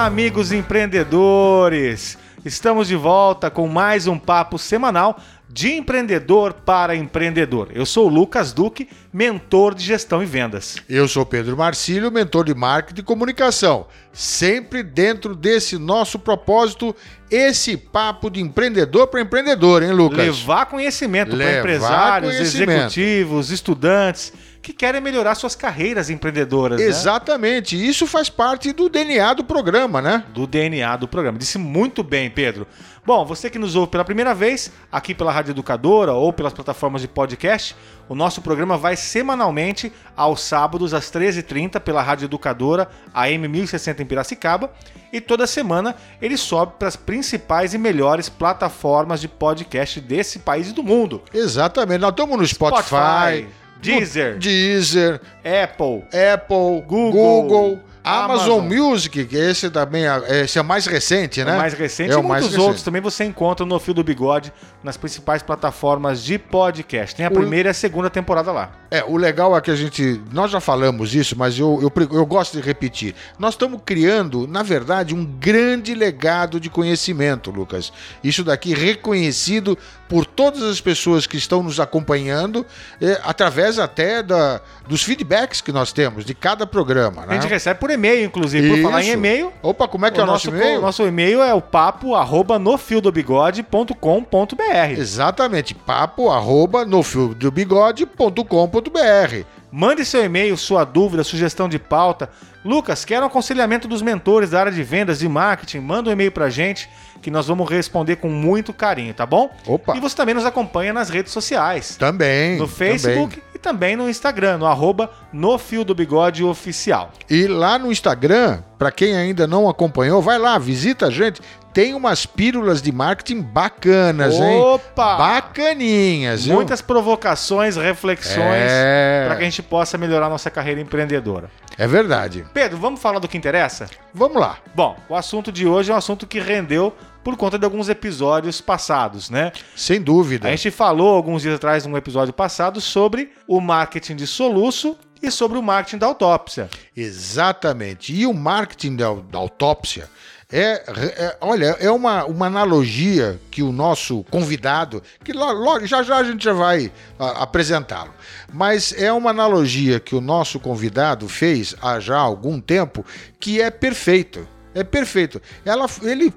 [0.00, 2.16] Olá, amigos empreendedores!
[2.42, 7.68] Estamos de volta com mais um papo semanal de empreendedor para empreendedor.
[7.74, 10.76] Eu sou o Lucas Duque, mentor de gestão e vendas.
[10.88, 13.88] Eu sou Pedro Marcílio, mentor de marketing e comunicação.
[14.10, 16.96] Sempre dentro desse nosso propósito,
[17.30, 20.24] esse papo de empreendedor para empreendedor, hein, Lucas?
[20.24, 22.70] Levar conhecimento para empresários, conhecimento.
[22.70, 26.80] executivos, estudantes que querem melhorar suas carreiras empreendedoras.
[26.80, 26.86] né?
[26.86, 27.76] Exatamente.
[27.76, 30.24] Isso faz parte do DNA do programa, né?
[30.34, 31.38] do DNA do programa.
[31.38, 32.66] Disse muito bem, Pedro.
[33.04, 37.00] Bom, você que nos ouve pela primeira vez, aqui pela Rádio Educadora ou pelas plataformas
[37.00, 37.74] de podcast,
[38.08, 44.06] o nosso programa vai semanalmente aos sábados às 13h30 pela Rádio Educadora, AM 1060 em
[44.06, 44.70] Piracicaba,
[45.10, 50.68] e toda semana ele sobe para as principais e melhores plataformas de podcast desse país
[50.68, 51.22] e do mundo.
[51.32, 52.00] Exatamente.
[52.00, 53.48] Nós estamos no Spotify,
[53.80, 58.78] Deezer, Deezer, Apple, Apple, Google, Google, Amazon, Amazon.
[58.78, 61.54] Music, que esse também é, esse é o mais recente, né?
[61.54, 62.60] O mais recente é e o muitos recente.
[62.62, 67.14] outros também você encontra no Fio do Bigode nas principais plataformas de podcast.
[67.14, 68.70] Tem a O- primeira e a segunda temporada lá.
[68.90, 70.20] É, o legal é que a gente.
[70.32, 73.14] Nós já falamos isso, mas eu, eu, eu gosto de repetir.
[73.38, 77.92] Nós estamos criando, na verdade, um grande legado de conhecimento, Lucas.
[78.24, 79.76] Isso daqui reconhecido
[80.08, 82.66] por todas as pessoas que estão nos acompanhando,
[83.00, 87.22] é, através até da, dos feedbacks que nós temos de cada programa.
[87.22, 87.40] A Né?
[87.40, 88.68] gente recebe por e-mail, inclusive.
[88.68, 89.12] Por falar em Isso.
[89.14, 90.80] e-mail, Opa, como é que é o nosso e-mail?
[90.80, 94.98] nosso e-mail é o papo arroba nofildobigode.com.br.
[94.98, 99.44] Exatamente, papo arroba nofiodobigode.com.br.
[99.72, 102.28] Mande seu e-mail, sua dúvida, sugestão de pauta.
[102.64, 105.78] Lucas, quero um aconselhamento dos mentores da área de vendas, de marketing.
[105.78, 106.90] Manda um e-mail pra gente
[107.22, 109.48] que nós vamos responder com muito carinho, tá bom?
[109.66, 109.96] Opa.
[109.96, 111.96] E você também nos acompanha nas redes sociais.
[111.96, 112.58] Também.
[112.58, 113.49] no Facebook também.
[113.60, 117.12] Também no Instagram, no arroba no Fio do Bigode Oficial.
[117.28, 121.40] E lá no Instagram, para quem ainda não acompanhou, vai lá, visita a gente.
[121.72, 124.58] Tem umas pílulas de marketing bacanas, hein?
[124.58, 125.16] Opa!
[125.16, 126.54] Bacaninhas, viu?
[126.56, 128.38] Muitas provocações, reflexões
[128.70, 129.24] É.
[129.26, 131.48] para que a gente possa melhorar nossa carreira empreendedora.
[131.78, 132.44] É verdade.
[132.52, 133.86] Pedro, vamos falar do que interessa?
[134.12, 134.58] Vamos lá.
[134.74, 138.60] Bom, o assunto de hoje é um assunto que rendeu por conta de alguns episódios
[138.60, 139.52] passados, né?
[139.76, 140.48] Sem dúvida.
[140.48, 145.30] A gente falou alguns dias atrás, num episódio passado, sobre o marketing de soluço e
[145.30, 146.68] sobre o marketing da autópsia.
[146.96, 148.12] Exatamente.
[148.14, 150.08] E o marketing da, da autópsia
[150.52, 150.82] é,
[151.16, 156.16] é- olha, é uma, uma analogia que o nosso convidado, que lo- lo- já já
[156.18, 158.12] a gente já vai apresentá-lo,
[158.52, 163.04] mas é uma analogia que o nosso convidado fez há já algum tempo
[163.38, 164.46] que é perfeito.
[164.72, 165.42] É perfeito.
[165.64, 166.32] Ela, ele,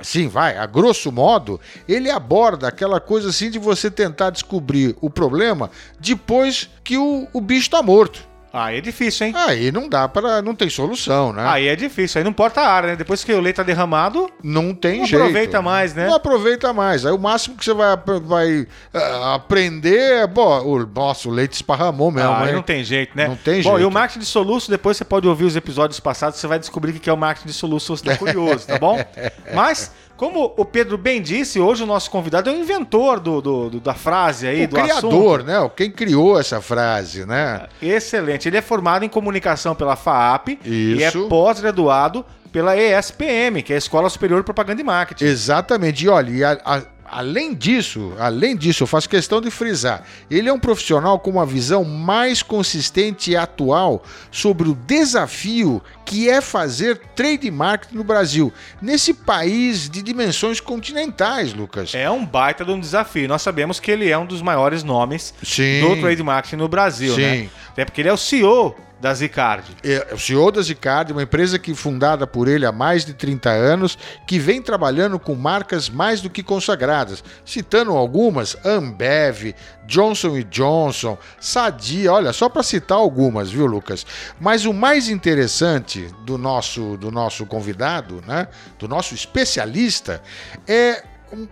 [0.00, 5.08] assim, vai, a grosso modo, ele aborda aquela coisa assim de você tentar descobrir o
[5.08, 8.28] problema depois que o, o bicho está morto.
[8.52, 9.32] Aí é difícil, hein?
[9.36, 11.44] Aí não dá para, não tem solução, né?
[11.46, 12.96] Aí é difícil, aí não importa a área, né?
[12.96, 15.22] Depois que o leite tá derramado, não tem não jeito.
[15.22, 16.06] aproveita mais, né?
[16.08, 17.06] Não aproveita mais.
[17.06, 22.10] Aí o máximo que você vai, vai ah, aprender é, pô, o nosso leite esparramou
[22.10, 23.28] mesmo, Ah, aí não tem jeito, né?
[23.28, 23.82] Não tem Bom, jeito.
[23.82, 26.90] e o marketing de soluço, depois você pode ouvir os episódios passados, você vai descobrir
[26.90, 28.98] o que é o marketing de soluço, se você tá curioso, tá bom?
[29.54, 33.70] Mas, como o Pedro bem disse, hoje o nosso convidado é o inventor do, do-
[33.70, 35.54] do- da frase aí, o do criador, né?
[35.74, 37.54] Quem criou essa frase, né?
[37.54, 37.70] assunto.
[37.82, 38.46] Excelente.
[38.46, 41.26] Ele é formado em comunicação pela FAAP e é Isso.
[41.26, 42.22] pós-graduado
[42.52, 45.24] pela ESPM, que é a Escola Superior de Propaganda e Marketing.
[45.24, 46.04] Exatamente.
[46.04, 50.48] E olha, e a- a- além disso, além disso, eu faço questão de frisar, ele
[50.48, 56.40] é um profissional com uma visão mais consistente e atual sobre o desafio que é
[56.40, 58.52] fazer trade marketing no Brasil,
[58.82, 61.94] nesse país de dimensões continentais, Lucas.
[61.94, 63.28] É um baita de um desafio.
[63.28, 65.80] Nós sabemos que ele é um dos maiores nomes Sim.
[65.80, 67.20] do trade marketing no Brasil, Sim.
[67.20, 67.48] né?
[67.70, 69.64] Até porque ele é o CEO da Zicard.
[69.82, 73.48] É o CEO da Zicard, uma empresa que fundada por ele há mais de 30
[73.48, 73.96] anos,
[74.26, 79.54] que vem trabalhando com marcas mais do que consagradas, citando algumas: Ambev,
[79.86, 84.04] Johnson Johnson, Sadia, olha, só para citar algumas, viu, Lucas?
[84.38, 90.22] Mas o mais interessante do nosso, do nosso convidado, né, do nosso especialista,
[90.68, 91.04] é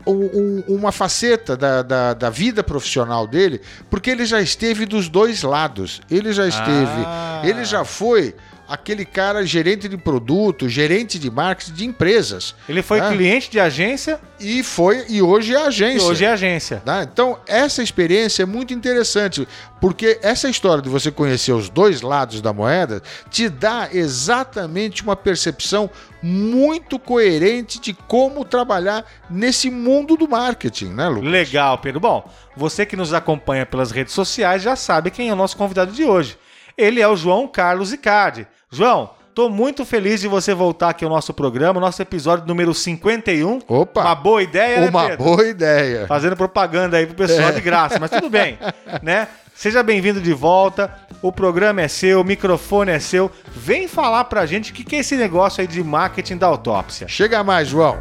[0.06, 5.08] um, um, uma faceta da, da, da, vida profissional dele, porque ele já esteve dos
[5.08, 6.00] dois lados.
[6.10, 7.42] Ele já esteve, ah.
[7.44, 8.34] ele já foi
[8.68, 12.54] aquele cara gerente de produto, gerente de marketing de empresas.
[12.68, 13.10] Ele foi né?
[13.10, 16.06] cliente de agência e foi e hoje é agência.
[16.06, 16.82] E hoje é agência.
[16.84, 17.08] Né?
[17.10, 19.48] Então essa experiência é muito interessante
[19.80, 25.16] porque essa história de você conhecer os dois lados da moeda te dá exatamente uma
[25.16, 25.90] percepção
[26.22, 31.30] muito coerente de como trabalhar nesse mundo do marketing, né, Lucas?
[31.30, 32.00] Legal, Pedro.
[32.00, 35.92] Bom, você que nos acompanha pelas redes sociais já sabe quem é o nosso convidado
[35.92, 36.36] de hoje.
[36.76, 38.46] Ele é o João Carlos Icardi.
[38.70, 43.60] João, Tô muito feliz de você voltar aqui ao nosso programa, nosso episódio número 51.
[43.68, 44.00] Opa!
[44.00, 46.08] Uma boa ideia, né, Uma boa ideia.
[46.08, 47.52] Fazendo propaganda aí pro pessoal é.
[47.52, 48.58] de graça, mas tudo bem,
[49.00, 49.28] né?
[49.54, 50.92] Seja bem-vindo de volta.
[51.22, 53.30] O programa é seu, o microfone é seu.
[53.54, 57.06] Vem falar pra gente o que, que é esse negócio aí de marketing da autópsia.
[57.06, 57.96] Chega mais, João.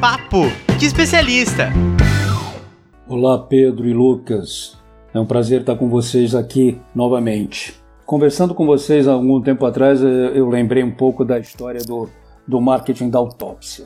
[0.00, 0.44] Papo
[0.78, 1.68] de especialista.
[3.06, 4.78] Olá, Pedro e Lucas.
[5.12, 7.74] É um prazer estar com vocês aqui novamente.
[8.06, 12.08] Conversando com vocês há algum tempo atrás, eh, eu lembrei um pouco da história do,
[12.48, 13.84] do marketing da autópsia.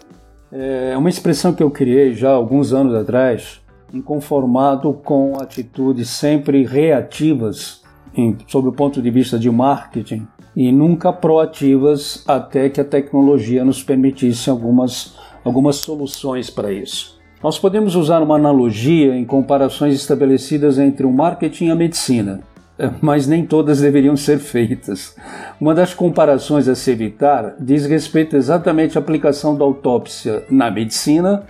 [0.52, 3.60] É uma expressão que eu criei já alguns anos atrás,
[3.92, 7.82] inconformado com atitudes sempre reativas
[8.16, 13.64] em, sob o ponto de vista de marketing e nunca proativas até que a tecnologia
[13.64, 17.20] nos permitisse algumas algumas soluções para isso.
[17.42, 22.40] Nós podemos usar uma analogia em comparações estabelecidas entre o marketing e a medicina,
[22.78, 25.14] eh, mas nem todas deveriam ser feitas.
[25.60, 31.44] Uma das comparações a se evitar diz respeito exatamente à aplicação da autópsia na medicina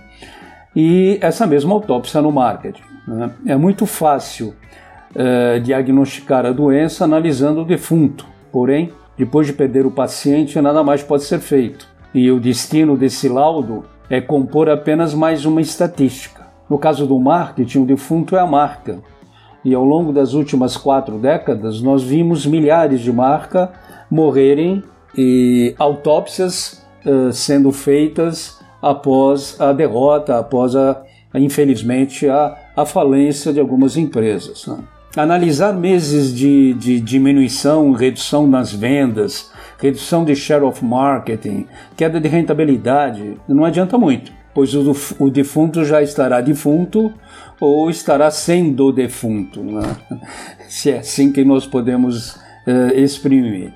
[0.75, 2.83] e essa mesma autópsia no marketing.
[3.07, 3.31] Né?
[3.47, 4.53] É muito fácil
[5.15, 11.01] uh, diagnosticar a doença analisando o defunto, porém, depois de perder o paciente, nada mais
[11.01, 16.47] pode ser feito e o destino desse laudo é compor apenas mais uma estatística.
[16.69, 18.99] No caso do marketing, o defunto é a marca.
[19.65, 23.67] E ao longo das últimas quatro décadas, nós vimos milhares de marcas
[24.09, 24.81] morrerem
[25.17, 31.01] e autópsias uh, sendo feitas após a derrota, após a,
[31.33, 34.65] infelizmente, a, a falência de algumas empresas.
[34.67, 34.77] Né?
[35.17, 42.27] Analisar meses de, de diminuição, redução nas vendas, redução de share of marketing, queda de
[42.27, 47.13] rentabilidade, não adianta muito, pois o, defunto já estará defunto
[47.59, 49.95] ou estará sendo defunto, né?
[50.67, 53.73] se é assim que nós podemos uh, exprimir.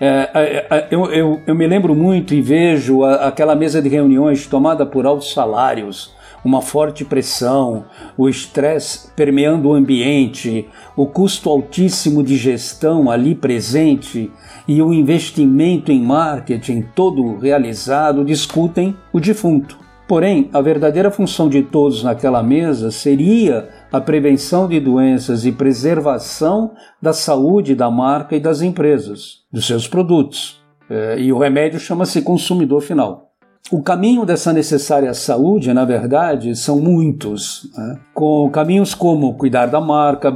[0.00, 5.04] É, eu, eu, eu, me lembro muito e vejo aquela mesa de reuniões tomada por
[5.04, 6.14] altos salários,
[6.44, 7.84] uma forte pressão,
[8.16, 14.30] o estresse permeando o ambiente, o custo altíssimo de gestão ali presente
[14.66, 19.88] e o investimento em marketing todo realizado discutem o defunto.
[20.08, 26.72] Porém, a verdadeira função de todos naquela mesa seria a prevenção de doenças e preservação
[27.00, 30.62] da saúde da marca e das empresas, dos seus produtos.
[30.88, 33.27] É, e o remédio chama-se consumidor final.
[33.70, 37.98] O caminho dessa necessária saúde, na verdade, são muitos, né?
[38.14, 40.34] com caminhos como cuidar da marca,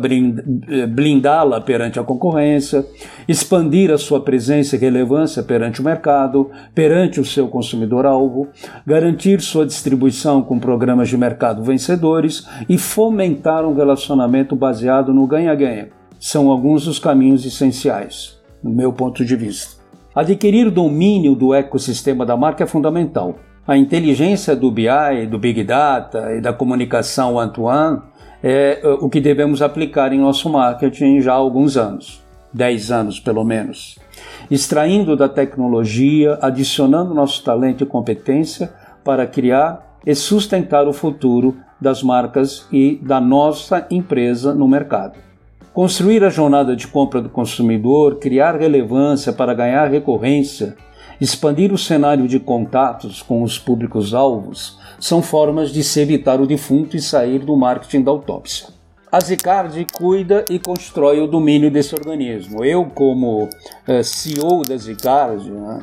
[0.68, 2.84] eh, blindá-la perante a concorrência,
[3.26, 8.48] expandir a sua presença e relevância perante o mercado, perante o seu consumidor-alvo,
[8.86, 15.88] garantir sua distribuição com programas de mercado vencedores e fomentar um relacionamento baseado no ganha-ganha.
[16.20, 19.81] São alguns dos caminhos essenciais, no meu ponto de vista.
[20.14, 23.36] Adquirir domínio do ecossistema da marca é fundamental.
[23.66, 28.02] A inteligência do BI, do Big Data e da comunicação one-to-one
[28.42, 33.20] é, é o que devemos aplicar em nosso marketing já há alguns anos 10 anos
[33.20, 33.98] pelo menos.
[34.50, 42.02] Extraindo da tecnologia, adicionando nosso talento e competência para criar e sustentar o futuro das
[42.02, 45.31] marcas e da nossa empresa no mercado.
[45.72, 50.76] Construir a jornada de compra do consumidor, criar relevância para ganhar recorrência,
[51.18, 56.94] expandir o cenário de contatos com os públicos-alvos são formas de se evitar o defunto
[56.94, 58.68] e sair do marketing da autópsia.
[59.10, 62.62] A Zicard cuida e constrói o domínio desse organismo.
[62.62, 63.48] Eu, como
[63.88, 65.80] eh, CEO da Zicard, né,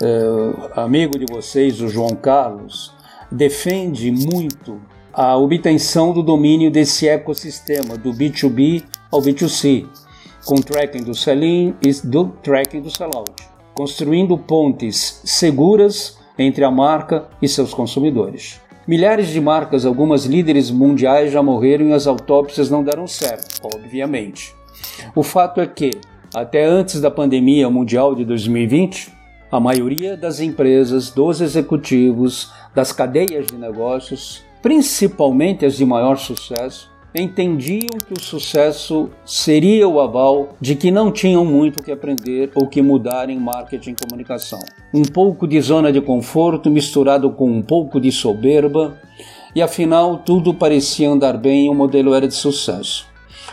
[0.00, 2.92] eh, amigo de vocês, o João Carlos,
[3.30, 4.80] defende muito
[5.12, 9.86] a obtenção do domínio desse ecossistema do B2B ao B2C,
[10.44, 13.52] com tracking do sell-in e do tracking do sell-out.
[13.74, 18.60] construindo pontes seguras entre a marca e seus consumidores.
[18.86, 24.54] Milhares de marcas, algumas líderes mundiais já morreram e as autópsias não deram certo, obviamente.
[25.14, 25.90] O fato é que,
[26.34, 29.10] até antes da pandemia mundial de 2020,
[29.50, 36.91] a maioria das empresas, dos executivos, das cadeias de negócios, principalmente as de maior sucesso,
[37.14, 42.66] entendiam que o sucesso seria o aval de que não tinham muito que aprender ou
[42.66, 44.58] que mudar em marketing e comunicação.
[44.94, 48.98] Um pouco de zona de conforto misturado com um pouco de soberba,
[49.54, 53.06] e afinal tudo parecia andar bem e o modelo era de sucesso.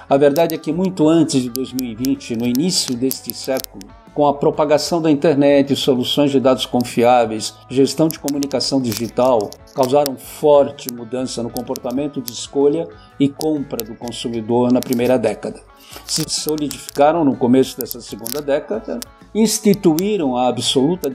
[0.10, 3.84] A verdade é que muito antes de 2020, no início deste século,
[4.20, 10.94] com a propagação da internet, soluções de dados confiáveis, gestão de comunicação digital, causaram forte
[10.94, 12.86] mudança no comportamento de escolha
[13.18, 15.62] e compra do consumidor na primeira década.
[16.06, 19.00] Se solidificaram no começo dessa segunda década,
[19.34, 21.10] instituíram a absoluta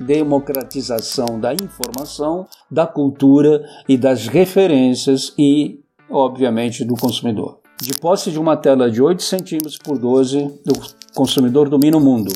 [0.00, 5.78] democratização da informação, da cultura e das referências e,
[6.10, 7.60] obviamente, do consumidor.
[7.80, 10.38] De posse de uma tela de 8 centímetros por 12,
[10.68, 12.32] o consumidor domina o mundo,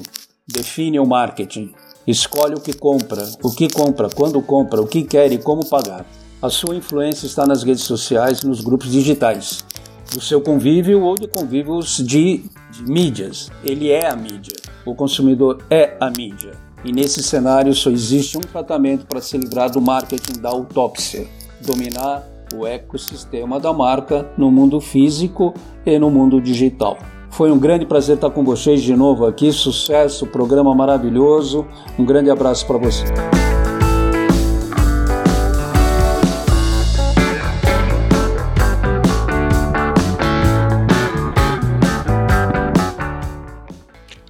[0.46, 1.72] define o marketing,
[2.06, 6.06] escolhe o que compra, o que compra, quando compra, o que quer e como pagar.
[6.40, 9.64] A sua influência está nas redes sociais nos grupos digitais,
[10.14, 13.50] do seu convívio ou de convívios de, de mídias.
[13.64, 14.54] Ele é a mídia.
[14.86, 16.52] O consumidor é a mídia.
[16.84, 21.26] E nesse cenário só existe um tratamento para se livrar do marketing da autópsia:
[21.60, 25.52] dominar o ecossistema da marca no mundo físico
[25.84, 26.96] e no mundo digital.
[27.30, 29.52] Foi um grande prazer estar com vocês de novo aqui.
[29.52, 31.66] Sucesso, programa maravilhoso.
[31.98, 33.04] Um grande abraço para você.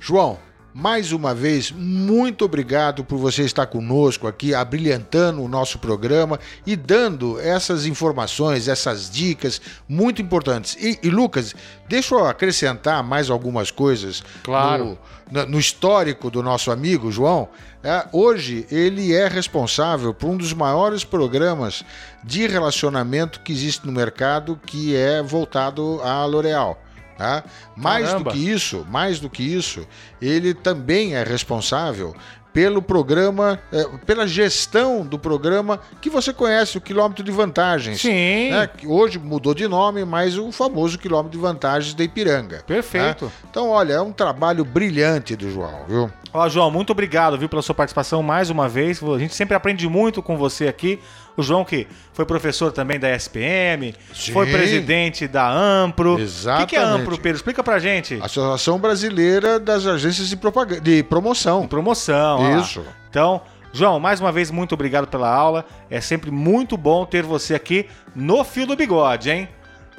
[0.01, 0.39] João,
[0.79, 6.77] mais uma vez, muito obrigado por você estar conosco aqui, abrilhantando o nosso programa e
[6.77, 10.77] dando essas informações, essas dicas muito importantes.
[10.81, 11.53] E, e Lucas,
[11.89, 14.97] deixa eu acrescentar mais algumas coisas claro.
[15.29, 17.49] no, no histórico do nosso amigo João.
[17.83, 21.85] É, hoje ele é responsável por um dos maiores programas
[22.23, 26.81] de relacionamento que existe no mercado, que é voltado à L'Oréal.
[27.19, 27.43] Tá?
[27.75, 28.31] Mais Caramba.
[28.31, 29.85] do que isso, mais do que isso,
[30.23, 32.15] ele também é responsável
[32.53, 38.01] pelo programa, eh, pela gestão do programa que você conhece, o quilômetro de vantagens.
[38.01, 38.51] Sim.
[38.51, 38.67] né?
[38.69, 42.63] Que hoje mudou de nome, mas o famoso quilômetro de vantagens da Ipiranga.
[42.67, 43.27] Perfeito.
[43.27, 43.33] né?
[43.51, 46.11] Então, olha, é um trabalho brilhante do João, viu?
[46.33, 49.03] Ó, João, muito obrigado, viu, pela sua participação mais uma vez.
[49.03, 51.01] A gente sempre aprende muito com você aqui.
[51.39, 54.33] O João, que foi professor também da SPM, Sim.
[54.33, 56.15] foi presidente da Ampro.
[56.15, 56.83] O que, que é Exatamente.
[56.83, 57.37] Ampro, Pedro?
[57.37, 58.19] Explica pra gente.
[58.21, 61.69] Associação Brasileira das Agências de, Propaganda, de Promoção.
[61.69, 62.41] Promoção.
[62.41, 62.57] ó lá.
[62.59, 62.85] Isso.
[63.09, 63.41] Então,
[63.73, 65.65] João, mais uma vez, muito obrigado pela aula.
[65.89, 69.49] É sempre muito bom ter você aqui no Fio do Bigode, hein?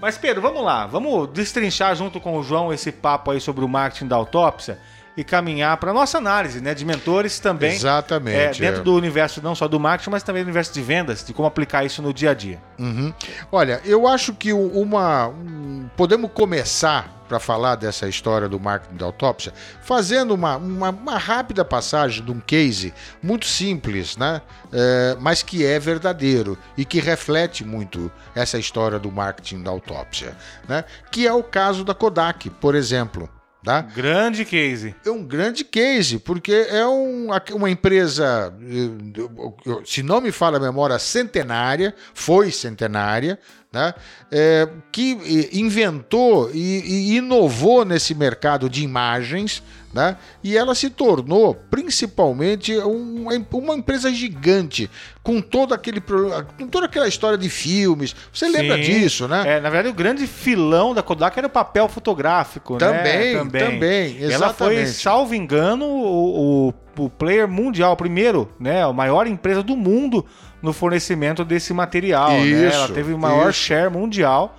[0.01, 0.87] Mas, Pedro, vamos lá.
[0.87, 4.77] Vamos destrinchar junto com o João esse papo aí sobre o marketing da autópsia
[5.19, 6.73] e caminhar para nossa análise, né?
[6.73, 7.73] De mentores também.
[7.73, 8.63] Exatamente.
[8.63, 8.83] É, dentro é.
[8.85, 11.83] do universo não só do marketing, mas também do universo de vendas, de como aplicar
[11.83, 12.57] isso no dia a dia.
[12.79, 13.13] Uhum.
[13.51, 15.27] Olha, eu acho que uma.
[15.27, 21.17] um- podemos começar para falar dessa história do marketing da autópsia, fazendo uma, uma, uma
[21.17, 24.41] rápida passagem de um case muito simples, né?
[24.71, 30.33] É, mas que é verdadeiro e que reflete muito essa história do marketing da autópsia,
[30.67, 30.85] né?
[31.11, 33.29] Que é o caso da Kodak, por exemplo.
[33.63, 33.81] Tá?
[33.81, 34.95] Grande case.
[35.05, 40.59] é um grande case, porque é um- uma empresa, eh, se não me falha a
[40.61, 43.37] memória, centenária, foi centenária,
[43.71, 43.93] né?
[44.31, 46.79] É, que eh, inventou e,
[47.11, 49.61] e inovou nesse mercado de imagens,
[49.93, 50.17] né?
[50.43, 54.89] e ela se tornou principalmente um- uma empresa gigante,
[55.23, 58.15] com, todo aquele, com toda aquela história de filmes.
[58.33, 58.81] Você lembra Sim.
[58.83, 59.43] disso, né?
[59.45, 63.59] É, na verdade, o grande filão da Kodak era o papel fotográfico, Também, né?
[63.59, 64.89] também, Ela foi, exatamente.
[64.91, 66.73] salvo engano, o, o,
[67.05, 68.83] o player mundial, o primeiro, né?
[68.83, 70.25] A maior empresa do mundo
[70.61, 72.45] no fornecimento desse material, né?
[72.45, 73.59] Isso, Ela teve o maior isso.
[73.59, 74.57] share mundial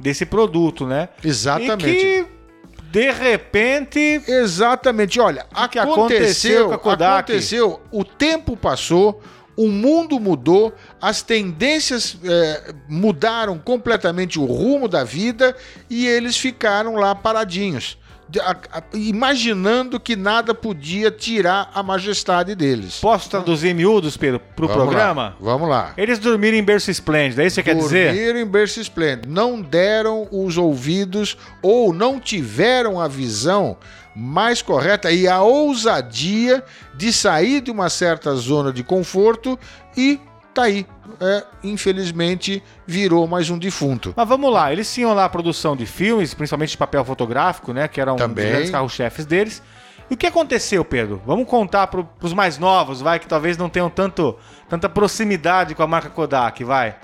[0.00, 1.08] desse produto, né?
[1.22, 1.88] Exatamente.
[1.90, 2.26] E que,
[2.92, 5.18] de repente, Exatamente.
[5.18, 9.22] Olha, O que aconteceu aconteceu, aconteceu, o tempo passou,
[9.56, 15.56] o mundo mudou, as tendências eh, mudaram completamente o rumo da vida
[15.88, 17.98] e eles ficaram lá paradinhos,
[18.94, 22.98] imaginando que nada podia tirar a majestade deles.
[23.00, 25.22] posso traduzir em miúdos, Pedro, pro Vamos programa?
[25.22, 25.92] Lá, vamos lá.
[25.96, 28.14] Eles dormiram em berço esplêndido, é isso que você quer dizer?
[28.14, 29.28] Dormiram em berço esplêndido.
[29.28, 33.76] Não deram os ouvidos ou não tiveram a visão
[34.14, 36.62] mais correta e a ousadia
[36.94, 39.58] de sair de uma certa zona de conforto
[39.96, 40.20] e
[40.52, 40.86] tá aí.
[41.20, 44.12] É, infelizmente virou mais um defunto.
[44.16, 47.86] Mas vamos lá, eles tinham lá a produção de filmes, principalmente de papel fotográfico, né?
[47.88, 48.44] Que era um Também.
[48.44, 49.62] dos grandes carro-chefes deles.
[50.10, 51.22] E o que aconteceu, Pedro?
[51.24, 54.36] Vamos contar para os mais novos, vai, que talvez não tenham tanto,
[54.68, 56.96] tanta proximidade com a marca Kodak, vai.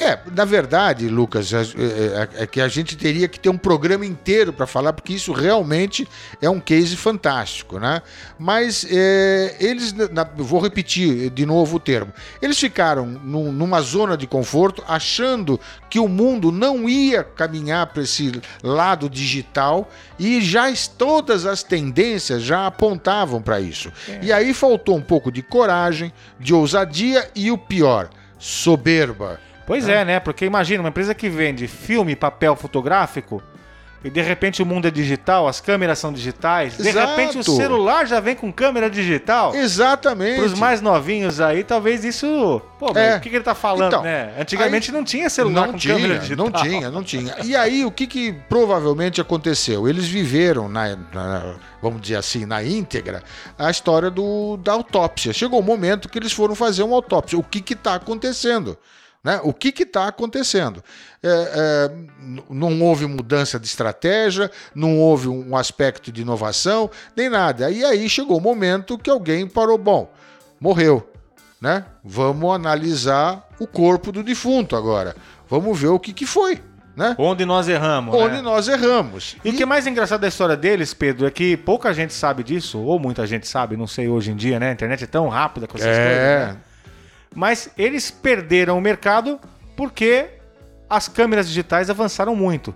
[0.00, 4.06] É, na verdade, Lucas, é, é- é que a gente teria que ter um programa
[4.06, 6.08] inteiro para falar, porque isso realmente
[6.40, 8.00] é um case fantástico, né?
[8.38, 14.16] Mas é, eles, na- vou repetir de novo o termo, eles ficaram num- numa zona
[14.16, 18.32] de conforto, achando que o mundo não ia caminhar para esse
[18.62, 23.92] lado digital e já todas as tendências já apontavam para isso.
[24.22, 28.08] E aí faltou um pouco de coragem, de ousadia e o pior,
[28.38, 29.38] soberba.
[29.66, 30.20] Pois é, né?
[30.20, 33.42] Porque imagina, uma empresa que vende filme papel fotográfico,
[34.04, 37.10] e de repente o mundo é digital, as câmeras são digitais, de Exato.
[37.10, 39.54] repente o celular já vem com câmera digital.
[39.54, 40.38] Exatamente.
[40.38, 42.60] Para os mais novinhos aí, talvez isso.
[42.80, 43.16] Pô, É.
[43.16, 44.32] o que, que ele tá falando, Então, né?
[44.40, 46.44] Antigamente não tinha celular não com tinha, câmera digital.
[46.46, 47.36] não tinha, não tinha.
[47.44, 49.88] E aí, o que, que provavelmente aconteceu?
[49.88, 53.22] Eles viveram, na, na- vamos dizer assim, na íntegra,
[53.56, 55.32] a história do, da autópsia.
[55.32, 57.38] Chegou o momento que eles foram fazer uma autópsia.
[57.38, 58.76] O que está acontecendo?
[59.22, 59.40] Né?
[59.44, 60.82] O que está acontecendo?
[61.22, 61.90] É, é,
[62.50, 67.70] não houve mudança de estratégia, não houve um aspecto de inovação, nem nada.
[67.70, 70.12] E aí chegou o momento que alguém parou, bom,
[70.60, 71.08] morreu
[71.62, 71.84] né?
[72.02, 75.14] Vamos analisar o corpo do defunto agora.
[75.48, 76.60] Vamos ver o que, que foi,
[76.96, 77.14] né?
[77.16, 78.12] Onde nós erramos.
[78.16, 78.42] Onde né?
[78.42, 79.36] nós erramos.
[79.44, 82.42] E o que é mais engraçado da história deles, Pedro, é que pouca gente sabe
[82.42, 84.70] disso, ou muita gente sabe, não sei hoje em dia, né?
[84.70, 86.04] A internet é tão rápida com essas É.
[86.04, 86.56] coisas.
[86.56, 86.62] Né?
[87.34, 89.40] Mas eles perderam o mercado
[89.76, 90.28] porque
[90.88, 92.74] as câmeras digitais avançaram muito.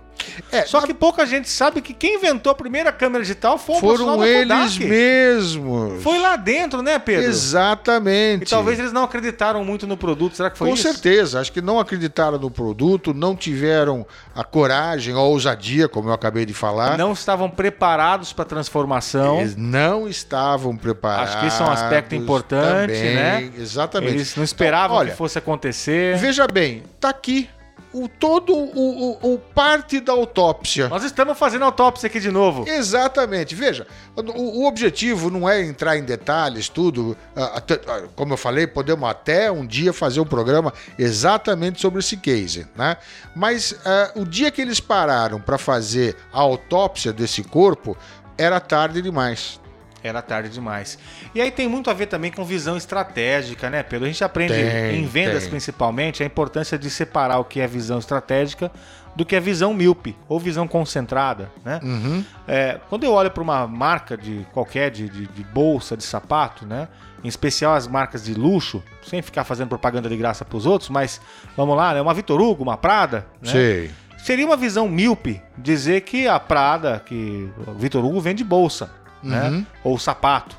[0.51, 3.79] É, Só que pouca gente sabe que quem inventou a primeira câmera digital foi o
[3.79, 6.01] foram eles mesmos.
[6.03, 7.29] Foi lá dentro, né, Pedro?
[7.29, 8.43] Exatamente.
[8.43, 10.35] E talvez eles não acreditaram muito no produto.
[10.35, 10.83] Será que foi Com isso?
[10.83, 14.05] certeza, acho que não acreditaram no produto, não tiveram
[14.35, 16.97] a coragem, a ousadia, como eu acabei de falar.
[16.97, 19.39] Não estavam preparados para a transformação.
[19.39, 21.33] Eles não estavam preparados.
[21.33, 23.51] Acho que isso é um aspecto importante, também, né?
[23.57, 24.13] Exatamente.
[24.13, 26.17] Eles não esperavam Então, olha, que fosse acontecer.
[26.17, 27.49] Veja bem, tá aqui
[27.93, 30.87] o todo o, o- o parte da autópsia.
[30.89, 32.67] Nós estamos fazendo autópsia aqui de novo.
[32.67, 33.55] Exatamente.
[33.55, 37.17] Veja, o, o objetivo não é entrar em detalhes, tudo.
[37.35, 37.79] até-
[38.15, 42.97] Como eu falei, podemos até um dia fazer um programa exatamente sobre esse case, né?
[43.35, 47.97] Mas ah, o dia que eles pararam para fazer a autópsia desse corpo,
[48.37, 49.59] era tarde demais.
[50.03, 50.97] Era tarde demais.
[51.33, 54.05] E aí tem muito a ver também com visão estratégica, né, Pedro?
[54.05, 55.49] A gente aprende Tem, em vendas tem.
[55.51, 58.71] principalmente a importância de separar o que é visão estratégica
[59.15, 61.79] do que é visão míope ou visão concentrada, né?
[61.81, 62.23] Uhum.
[62.47, 66.65] É, quando eu olho para uma marca de qualquer de, de- de bolsa, de sapato,
[66.67, 66.87] né?
[67.23, 70.91] Em especial as marcas de luxo, sem ficar fazendo propaganda de graça para os outros,
[70.91, 71.19] mas
[71.57, 72.01] vamos lá, né?
[72.01, 73.51] Uma Vitor Hugo, uma Prada, né?
[73.51, 73.91] Sei.
[74.19, 78.91] Seria uma visão míope dizer que a Prada, que o Vitor Hugo vende bolsa,
[79.27, 79.49] né?
[79.49, 79.65] Uhum.
[79.83, 80.55] Ou sapato.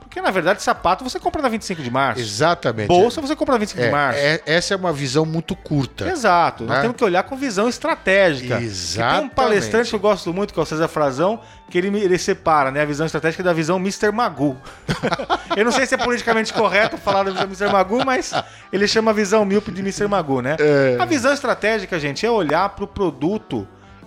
[0.00, 2.20] Porque na verdade sapato você compra na 25 de março.
[2.22, 2.86] Exatamente.
[2.86, 4.20] Bolsa você compra na 25 É, de março.
[4.20, 6.08] é- essa é uma visão muito curta.
[6.08, 6.62] Exato.
[6.62, 6.82] Nós Né?
[6.82, 8.60] temos que olhar com visão estratégica.
[8.60, 11.88] E tem um palestrante que eu gosto muito, que é o César Frazão, que ele,
[11.98, 14.12] ele separa né, a visão estratégica da visão Mr.
[14.12, 14.56] Magoo.
[15.56, 17.72] eu não sei se é politicamente correto falar da visão Mr.
[17.72, 18.32] Magoo, mas
[18.72, 20.06] ele chama a visão míope de Mr.
[20.06, 20.54] Magoo, né?
[20.60, 20.96] É.
[20.96, 23.66] A visão estratégica, gente, é olhar para o produto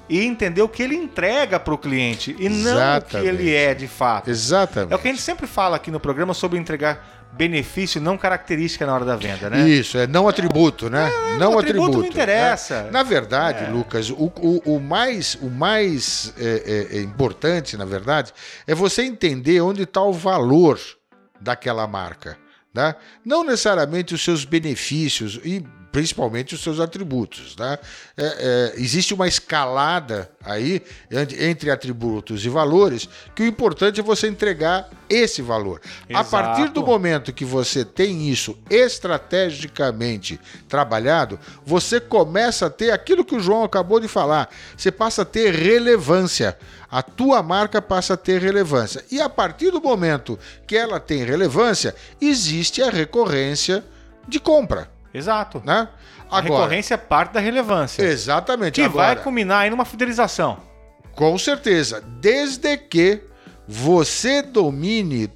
[0.10, 3.28] e entender o que ele entrega para o cliente e não o que Exatamente.
[3.28, 4.30] ele é de fato.
[4.30, 4.94] Exatamente.
[4.94, 8.86] É o que a gente sempre fala aqui no programa sobre entregar benefício, não característica
[8.86, 9.68] na hora da venda, né?
[9.70, 11.08] Isso, é não atributo, né?
[11.38, 11.98] não o atributo atributo.
[12.00, 12.84] não interessa.
[12.84, 12.90] né?
[12.92, 13.68] Na verdade, É.
[13.70, 18.34] Lucas, o, o- o mais, o mais é, é, é importante, na verdade,
[18.66, 20.80] é você entender onde está o valor
[21.40, 22.38] daquela marca.
[22.74, 22.96] Né?
[23.26, 25.64] Não necessariamente os seus benefícios e
[25.98, 27.56] principalmente os seus atributos.
[27.56, 27.80] Né?
[28.16, 34.28] É, é, existe uma escalada aí entre- atributos e valores que o importante é você
[34.28, 35.82] entregar esse valor.
[36.08, 36.30] A Exato.
[36.30, 43.36] partir do momento que você tem isso estrategicamente trabalhado, você começa a ter aquilo que
[43.36, 44.52] o João acabou de falar.
[44.78, 46.60] Você passa a ter relevância.
[46.92, 49.04] A tua marca passa a ter relevância.
[49.10, 53.84] E a partir do momento que ela tem relevância, existe a recorrência
[54.28, 55.62] de compra, Exato.
[55.66, 55.88] né?
[56.30, 58.04] A recorrência é parte da relevância.
[58.04, 58.76] Exatamente.
[58.76, 60.60] Que Agora, vai culminar aí numa fidelização.
[61.14, 63.24] Com certeza, desde que
[63.68, 65.32] você domine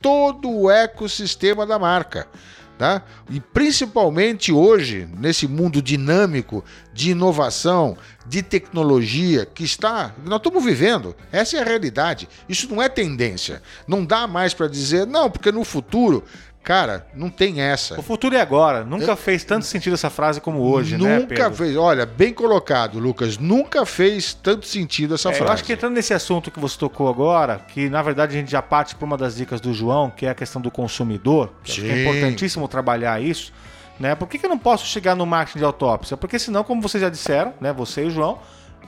[0.00, 2.28] todo o ecossistema da marca.
[2.76, 3.02] Tá?
[3.30, 10.12] E principalmente hoje, nesse mundo dinâmico de inovação, de tecnologia que está.
[10.24, 11.14] Nós estamos vivendo.
[11.30, 12.28] Essa é a realidade.
[12.48, 13.62] Isso não é tendência.
[13.86, 16.24] Não dá mais para dizer, não, porque no futuro.
[16.64, 18.00] Cara, não tem essa.
[18.00, 18.84] O futuro é agora.
[18.84, 21.18] Nunca é, fez tanto sentido essa frase como hoje, nunca né?
[21.18, 21.76] Nunca fez.
[21.76, 23.36] Olha, bem colocado, Lucas.
[23.36, 25.50] Nunca fez tanto sentido essa é, frase.
[25.50, 28.50] Eu acho que entrando nesse assunto que você tocou agora, que na verdade a gente
[28.50, 31.52] já parte por uma das dicas do João, que é a questão do consumidor.
[31.62, 33.52] Que é importantíssimo trabalhar isso.
[34.00, 34.14] Né?
[34.14, 36.16] Por que, que eu não posso chegar no marketing de autópsia?
[36.16, 37.74] Porque senão, como vocês já disseram, né?
[37.74, 38.38] Você e o João,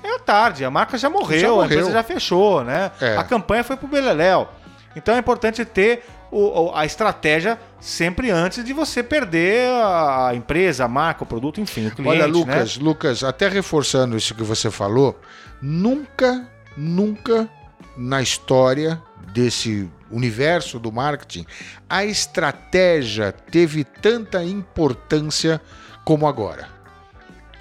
[0.03, 0.65] é tarde.
[0.65, 1.63] A marca já morreu, já morreu.
[1.63, 2.91] a empresa já fechou, né?
[3.03, 3.17] É.
[3.19, 4.49] A campanha foi pro Beleléu.
[4.97, 10.89] Então é importante ter o, a estratégia sempre antes de você perder a empresa, a
[10.89, 12.09] marca, o produto, enfim, o cliente.
[12.09, 12.33] Olha, né?
[12.33, 12.85] Lucas, né?
[12.85, 15.19] Lucas, até reforçando isso que você falou,
[15.61, 17.49] nunca, nunca
[17.97, 19.01] na história
[19.33, 21.47] desse universo do marketing,
[21.89, 25.61] a estratégia teve tanta importância
[26.05, 26.76] como agora.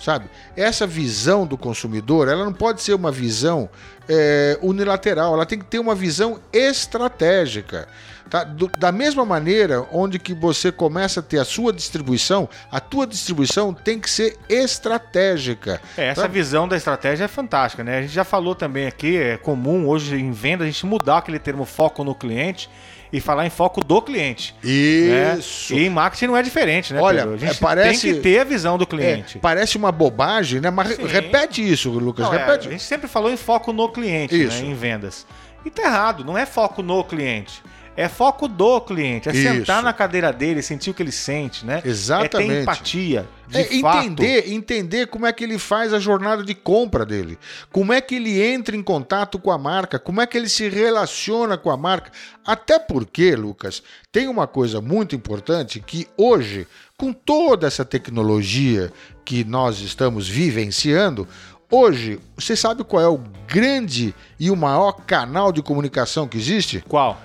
[0.06, 0.30] Sabe?
[0.56, 3.68] Essa visão do consumidor, ela não pode ser uma visão
[4.08, 7.88] é, unilateral, ela tem que ter uma visão estratégica.
[8.30, 8.44] Tá?
[8.44, 13.08] Do, da mesma maneira onde que você começa a ter a sua distribuição, a tua
[13.08, 15.82] distribuição tem que ser estratégica.
[15.98, 16.28] É, essa tá?
[16.28, 17.98] visão da estratégia é fantástica, né?
[17.98, 21.40] A gente já falou também aqui, é comum hoje em venda a gente mudar aquele
[21.40, 22.70] termo foco no cliente
[23.16, 24.54] e falar em foco do cliente.
[24.62, 25.74] Isso.
[25.74, 25.82] Né?
[25.82, 27.00] E em marketing não é diferente, né?
[27.00, 27.36] Olha, Pedro?
[27.36, 29.38] a gente é, parece, tem que ter a visão do cliente.
[29.38, 30.70] É, parece uma bobagem, né?
[30.70, 31.08] Mas Sim.
[31.08, 32.26] repete isso, Lucas.
[32.26, 32.66] Não, é, repete.
[32.66, 34.60] É, a gente sempre falou em foco no cliente, né?
[34.60, 35.26] em vendas.
[35.64, 37.64] E tá errado, não é foco no cliente.
[37.98, 39.42] É foco do cliente, é Isso.
[39.42, 41.82] sentar na cadeira dele, sentir o que ele sente, né?
[41.86, 42.52] Exatamente.
[42.52, 43.28] É ter empatia.
[43.48, 47.38] De é entender, entender como é que ele faz a jornada de compra dele,
[47.72, 50.68] como é que ele entra em contato com a marca, como é que ele se
[50.68, 52.12] relaciona com a marca.
[52.46, 53.82] Até porque, Lucas,
[54.12, 58.92] tem uma coisa muito importante que hoje, com toda essa tecnologia
[59.24, 61.28] que nós estamos vivenciando,
[61.72, 66.84] Hoje, você sabe qual é o grande e o maior canal de comunicação que existe?
[66.88, 67.20] Qual?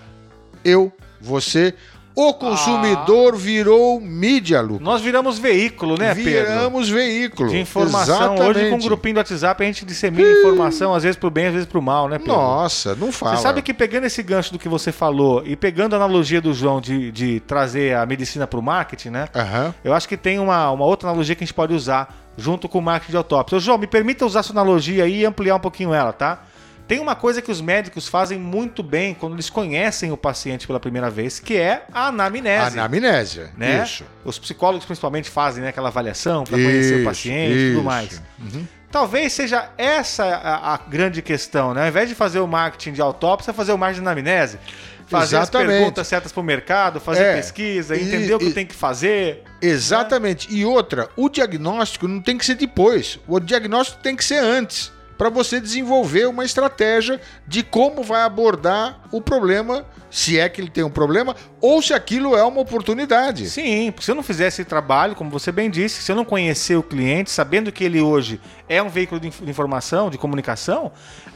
[0.64, 1.74] Eu, você,
[2.14, 3.36] o consumidor ah.
[3.36, 4.80] virou mídia, Lucas.
[4.80, 6.52] Nós viramos veículo, né, Pedro?
[6.52, 7.48] Viramos veículo.
[7.48, 8.34] De informação.
[8.34, 8.58] Exatamente.
[8.58, 11.52] Hoje, com um grupinho do WhatsApp, a gente dissemina informação, às vezes pro bem, às
[11.52, 12.34] vezes pro mal, né, Pedro?
[12.34, 13.36] Nossa, não fala.
[13.36, 16.52] Você sabe que pegando esse gancho do que você falou e pegando a analogia do
[16.52, 19.28] João de, de trazer a medicina pro marketing, né?
[19.34, 19.74] Uhum.
[19.84, 22.78] Eu acho que tem uma, uma outra analogia que a gente pode usar junto com
[22.78, 23.56] o marketing de autópsia.
[23.56, 26.42] Ô, João, me permita usar essa analogia aí e ampliar um pouquinho ela, tá?
[26.90, 30.80] Tem uma coisa que os médicos fazem muito bem quando eles conhecem o paciente pela
[30.80, 32.76] primeira vez, que é a anamnese.
[32.80, 33.84] Anamnésia, né?
[33.84, 34.04] isso.
[34.24, 38.20] Os psicólogos principalmente fazem né, aquela avaliação para conhecer o paciente e tudo mais.
[38.40, 38.66] Uhum.
[38.90, 41.82] Talvez seja essa a, a, grande questão, né?
[41.82, 44.58] Ao invés de fazer o marketing de autópsia, fazer o marketing de anamnese.
[45.06, 45.70] Fazer Exatamente.
[45.70, 48.66] as perguntas certas para o mercado, fazer é, pesquisa, entender e, o que e, tem
[48.66, 49.44] que fazer.
[49.62, 50.50] Exatamente.
[50.50, 50.58] Né?
[50.58, 53.20] E outra, o diagnóstico não tem que ser depois.
[53.28, 59.00] O diagnóstico tem que ser antes para você desenvolver uma estratégia de como vai abordar
[59.12, 63.50] o problema, se é que ele tem um problema, ou se aquilo é uma oportunidade.
[63.50, 66.24] Sim, porque se eu não fizer esse trabalho, como você bem disse, se eu não
[66.24, 70.90] conhecer o cliente, sabendo que ele hoje é um veículo de informação, de comunicação,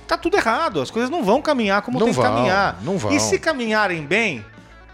[0.09, 0.81] tá tudo errado.
[0.81, 2.79] As coisas não vão caminhar como não tem vão, que caminhar.
[2.83, 3.13] Não vão.
[3.13, 4.43] E se caminharem bem,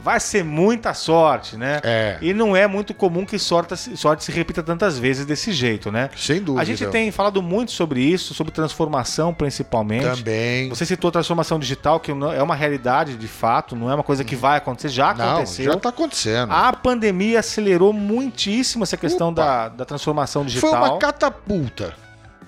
[0.02, 1.80] vai ser muita sorte, né?
[1.82, 2.18] É.
[2.20, 6.10] E não é muito comum que sorte, sorte se repita tantas vezes desse jeito, né?
[6.16, 6.62] Sem dúvida.
[6.62, 10.18] A gente tem falado muito sobre isso, sobre transformação principalmente.
[10.18, 10.68] Também.
[10.68, 14.34] Você citou transformação digital, que é uma realidade de fato, não é uma coisa que
[14.34, 15.66] vai acontecer, já aconteceu.
[15.66, 16.52] Não, já está acontecendo.
[16.52, 20.70] A pandemia acelerou muitíssimo essa questão da, da transformação digital.
[20.70, 21.94] Foi uma catapulta.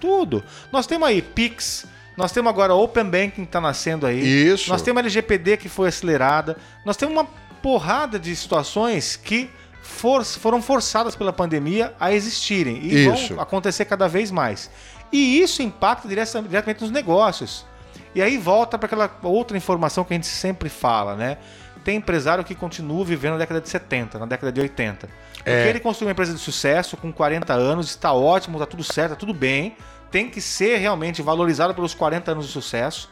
[0.01, 0.43] Tudo.
[0.73, 4.20] Nós temos aí Pix, nós temos agora Open Banking que está nascendo aí.
[4.20, 4.70] Isso.
[4.70, 6.57] Nós temos a LGPD que foi acelerada.
[6.85, 7.27] Nós temos uma
[7.62, 9.51] porrada de situações que
[9.83, 13.35] for, foram forçadas pela pandemia a existirem e isso.
[13.35, 14.70] vão acontecer cada vez mais.
[15.12, 17.66] E isso impacta diretamente nos negócios.
[18.14, 21.38] E aí volta para aquela outra informação que a gente sempre fala, né?
[21.85, 25.09] Tem empresário que continua vivendo na década de 70, na década de 80.
[25.35, 25.68] Porque é.
[25.68, 29.20] ele construiu uma empresa de sucesso com 40 anos, está ótimo, está tudo certo, está
[29.20, 29.77] tudo bem.
[30.12, 33.09] Tem que ser realmente valorizado pelos 40 anos de sucesso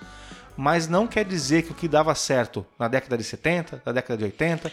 [0.57, 4.19] mas não quer dizer que o que dava certo na década de 70, na década
[4.19, 4.71] de 80,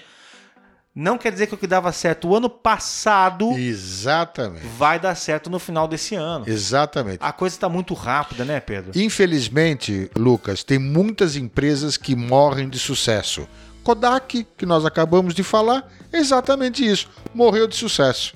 [0.94, 4.66] não quer dizer que o que dava certo o ano passado Exatamente.
[4.78, 6.44] vai dar certo no final desse ano.
[6.48, 7.20] Exatamente.
[7.22, 8.92] A coisa está muito rápida, né, Pedro?
[8.96, 13.48] Infelizmente, Lucas, tem muitas empresas que morrem de sucesso.
[13.84, 17.08] Kodak, que nós acabamos de falar, é exatamente isso.
[17.34, 18.34] Morreu de sucesso.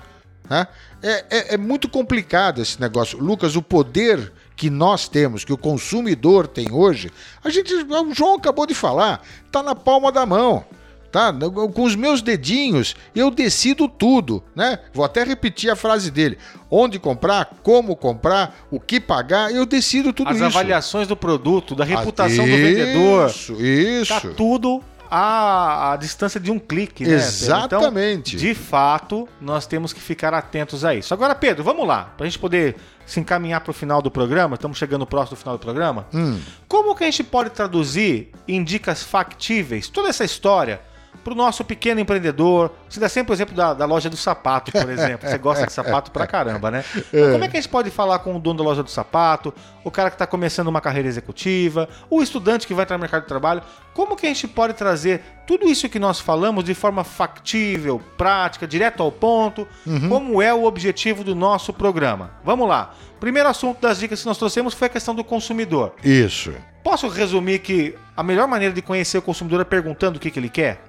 [0.50, 0.68] Né?
[1.02, 3.18] É, é, é muito complicado esse negócio.
[3.20, 7.10] Lucas, o poder que nós temos, que o consumidor tem hoje,
[7.44, 10.64] a gente, o João acabou de falar, está na palma da mão.
[11.12, 11.34] tá?
[11.74, 14.80] Com os meus dedinhos, eu decido tudo, né?
[14.94, 16.38] Vou até repetir a frase dele.
[16.70, 20.46] Onde comprar, como comprar, o que pagar, eu decido tudo As isso.
[20.46, 23.30] As avaliações do produto, da reputação ah, do vendedor.
[23.30, 24.14] Isso, isso.
[24.14, 27.16] Tá tudo à, à distância de um clique, né?
[27.16, 28.38] Exatamente.
[28.38, 31.14] Então, de fato, nós temos que ficar atentos a isso.
[31.14, 34.56] Agora, Pedro, vamos lá, para a gente poder se encaminhar para o final do programa,
[34.56, 36.08] estamos chegando próximo do final do programa.
[36.14, 36.40] Hum.
[36.66, 40.80] Como que a gente pode traduzir em dicas factíveis toda essa história
[41.24, 42.72] para o nosso pequeno empreendedor.
[42.90, 45.30] Você dá sempre o exemplo da, da, loja do sapato, por exemplo.
[45.30, 46.84] Você gosta de sapato pra caramba, né?
[47.12, 49.54] Então, como é que a gente pode falar com o dono da loja do sapato,
[49.84, 53.24] o cara que está começando uma carreira executiva, o estudante que vai entrar no mercado
[53.24, 53.62] de trabalho?
[53.94, 58.66] Como que a gente pode trazer tudo isso que nós falamos de forma factível, prática,
[58.66, 59.68] direto ao ponto?
[59.86, 60.10] Uhum.
[60.10, 62.32] Como é o objetivo do nosso programa?
[62.44, 62.94] Vamos lá.
[63.20, 65.94] Primeiro assunto das dicas que nós trouxemos foi a questão do consumidor.
[66.04, 66.54] Isso.
[66.84, 70.40] Posso resumir que a melhor maneira de conhecer o consumidor é perguntando o que, que
[70.40, 70.82] ele quer?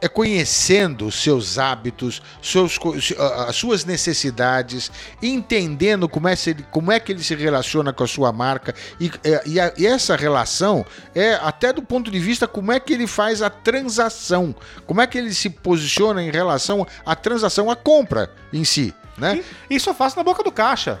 [0.00, 2.78] É conhecendo seus hábitos, seus,
[3.48, 4.90] as suas necessidades,
[5.22, 9.10] entendendo como é, ele, como é que ele se relaciona com a sua marca e,
[9.24, 12.92] é, e, a, e, essa relação é até do ponto de vista como é que
[12.92, 14.54] ele faz a transação,
[14.86, 18.94] como é que ele se posiciona em relação à transação, à compra em si.
[19.16, 19.42] Né?
[19.70, 21.00] Isso eu faço na boca do caixa.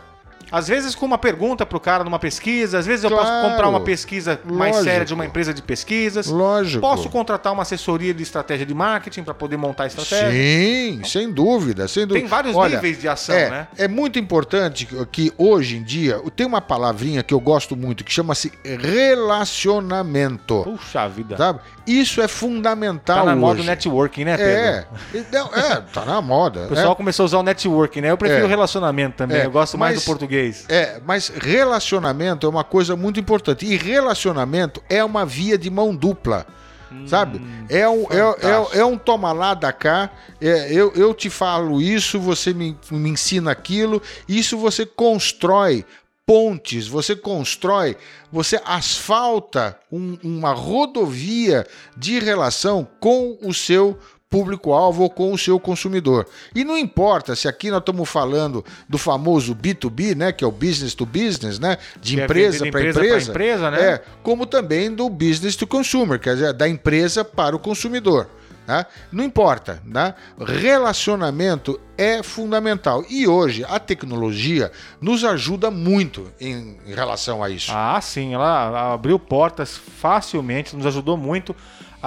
[0.50, 3.80] Às vezes com uma pergunta pro cara numa pesquisa, às vezes eu posso comprar uma
[3.80, 4.84] pesquisa mais Lógico.
[4.84, 6.26] séria de uma empresa de pesquisas.
[6.28, 6.80] Lógico.
[6.80, 10.30] Posso contratar uma assessoria de estratégia de marketing para poder montar a estratégia.
[10.30, 12.20] Sim, sem dúvida, sem dúvida.
[12.20, 13.68] Tem vários Olha, níveis de ação, é, né?
[13.76, 18.12] É muito importante que hoje em dia tem uma palavrinha que eu gosto muito que
[18.12, 20.62] chama-se relacionamento.
[20.64, 21.36] Puxa vida.
[21.36, 21.60] Sabe?
[21.86, 23.18] Isso é fundamental.
[23.18, 23.40] Tá na hoje.
[23.40, 24.86] moda o networking, né, Pedro?
[25.14, 26.64] É, é tá na moda.
[26.66, 26.94] O pessoal é.
[26.96, 28.10] começou a usar o networking, né?
[28.10, 28.48] Eu prefiro É.
[28.48, 29.38] relacionamento também.
[29.38, 30.35] É, Eu gosto mais mas- do português.
[30.68, 33.64] É, mas relacionamento é uma coisa muito importante.
[33.66, 36.46] E relacionamento é uma via de mão dupla.
[37.06, 37.42] Sabe?
[37.68, 40.08] É um, é, é, é um toma lá da cá.
[40.40, 44.00] É, eu, eu te falo isso, você me, me ensina aquilo.
[44.28, 45.84] Isso você constrói
[46.24, 47.96] pontes, você constrói,
[48.32, 53.98] você asfalta um- uma rodovia de relação com o seu
[54.36, 56.26] público-alvo ou com o seu consumidor.
[56.54, 60.52] E não importa se aqui nós estamos falando do famoso B2B, né, que é o
[60.52, 63.82] business to business, né, de Que é empresa vender para empresa empresa, empresa, né?
[63.82, 68.28] É, como também do business to consumer, quer dizer, da empresa para o consumidor.
[68.66, 68.84] Né?
[69.10, 70.14] Não importa, né?
[70.38, 73.04] relacionamento é fundamental.
[73.08, 74.70] E hoje a tecnologia
[75.00, 77.70] nos ajuda muito em, em relação a isso.
[77.72, 81.56] Ah, sim, ela abriu portas facilmente, nos ajudou muito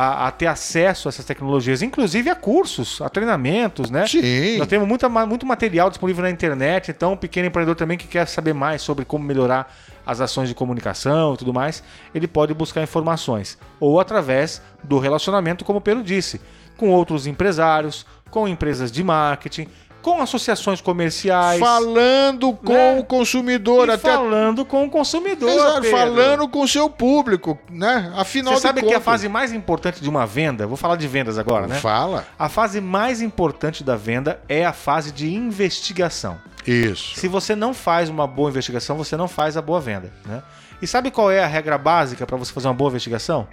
[0.02, 4.08] a, a ter acesso a essas tecnologias, inclusive a cursos, a treinamentos, né?
[4.08, 4.58] Sim.
[4.58, 8.26] Nós temos muita, muito material disponível na internet, então o pequeno empreendedor também que quer
[8.26, 11.84] saber mais sobre como melhorar as ações de comunicação e tudo mais,
[12.16, 13.58] ele pode buscar informações.
[13.78, 16.40] Ou através do relacionamento, como o Pedro disse,
[16.78, 19.68] com outros empresários, com empresas de marketing,
[20.02, 21.60] com associações comerciais.
[21.60, 23.00] Falando com Né?
[23.00, 25.50] o consumidor, e até falando com o consumidor.
[25.50, 25.98] Exato, Pedro.
[25.98, 28.12] falando com o seu público, né?
[28.16, 31.08] Afinal Você sabe de que a fase mais importante de uma venda, vou falar de
[31.08, 31.76] vendas agora, né?
[31.76, 32.26] Fala.
[32.38, 36.38] A fase mais importante da venda é a fase de investigação.
[36.66, 37.20] Isso.
[37.20, 40.42] Se você não faz uma boa investigação, você não faz a boa venda, né?
[40.82, 43.48] E sabe qual é a regra básica para você fazer uma boa investigação?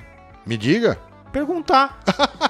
[0.47, 0.99] Me diga.
[1.33, 1.99] Perguntar.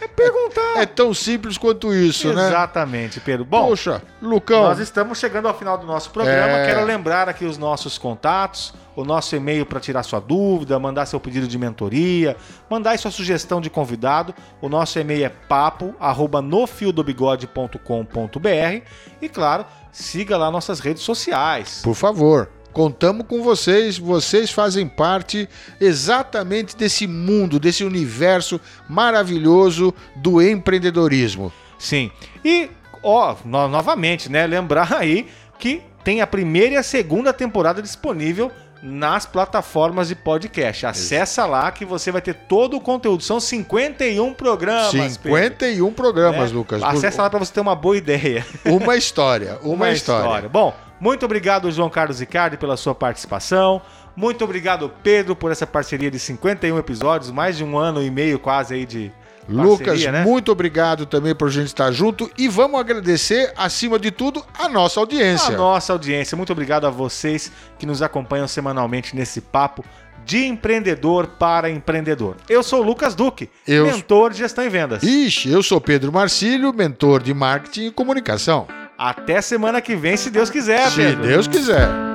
[0.00, 0.76] é perguntar.
[0.76, 2.48] É tão simples quanto isso, né?
[2.48, 3.44] Exatamente, Pedro.
[3.44, 4.64] Bom, Poxa, Lucão.
[4.64, 6.58] nós estamos chegando ao final do nosso programa.
[6.58, 6.66] É.
[6.66, 11.18] Quero lembrar aqui os nossos contatos, o nosso e-mail para tirar sua dúvida, mandar seu
[11.18, 12.36] pedido de mentoria,
[12.68, 14.34] mandar sua sugestão de convidado.
[14.60, 18.82] O nosso e-mail é papo arroba nofiodobigode.com.br
[19.20, 21.80] e claro, siga lá nossas redes sociais.
[21.82, 23.96] Por favor, contamos com vocês.
[23.96, 25.48] Vocês fazem parte
[25.80, 31.52] exatamente desse mundo, desse universo maravilhoso do empreendedorismo.
[31.78, 32.10] Sim.
[32.44, 32.68] E,
[33.02, 34.46] ó, no- novamente, né?
[34.46, 35.26] Lembrar aí
[35.58, 38.50] que tem a primeira e a segunda temporada disponível
[38.82, 40.84] nas plataformas de podcast.
[40.84, 43.22] Acessa lá que você vai ter todo o conteúdo.
[43.22, 44.90] São 51 programas.
[45.16, 46.58] Pedro, 51 programas, né?
[46.58, 46.82] Lucas.
[46.82, 48.44] Acessa lá para você ter uma boa ideia.
[48.66, 50.50] Uma história, uma, história.
[50.50, 53.82] Bom, muito obrigado, João Carlos Ricardo, pela sua participação.
[54.16, 58.38] Muito obrigado, Pedro, por essa parceria de 51 episódios, mais de um ano e meio
[58.38, 59.12] quase aí de
[59.46, 60.22] Lucas, parceria, né?
[60.24, 64.66] muito obrigado também por a gente estar junto e vamos agradecer, acima de tudo, a
[64.70, 65.54] nossa A audiência.
[65.56, 66.34] nossa audiência.
[66.36, 69.84] Muito obrigado a vocês que nos acompanham semanalmente nesse papo
[70.24, 72.36] de empreendedor para empreendedor.
[72.48, 75.02] Eu sou o Lucas Duque, Eu- mentor de gestão e vendas.
[75.02, 78.66] Ixi, eu sou Pedro Marcílio, mentor de marketing e comunicação.
[78.96, 81.22] Até semana que vem, se Deus quiser, Se Pedro.
[81.26, 82.13] Deus quiser.